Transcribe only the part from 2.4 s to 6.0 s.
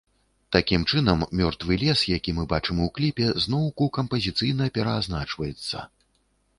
бачым у кліпе, зноўку кампазіцыйна пераазначваецца.